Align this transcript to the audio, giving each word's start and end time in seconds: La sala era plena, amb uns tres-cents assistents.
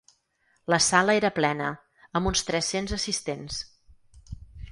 La 0.73 0.79
sala 0.85 1.15
era 1.17 1.29
plena, 1.35 1.67
amb 2.19 2.31
uns 2.31 2.43
tres-cents 2.49 2.97
assistents. 2.99 3.59